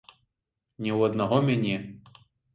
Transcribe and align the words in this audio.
Не 0.85 0.91
ў 0.97 1.11
аднаго 1.11 1.37
мяне. 1.51 1.75